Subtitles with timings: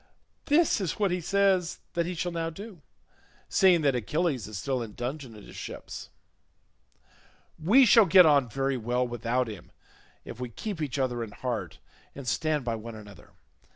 [0.45, 2.81] This is what he says that he shall now do,
[3.47, 5.91] seeing that Achilles is still in dudgeon at his ship;
[7.63, 9.71] we shall get on very well without him
[10.25, 11.77] if we keep each other in heart
[12.15, 13.33] and stand by one another.